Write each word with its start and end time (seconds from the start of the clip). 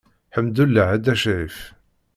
Ḥemdullah 0.35 0.89
a 0.95 0.97
Dda 0.99 1.15
Crif. 1.21 1.57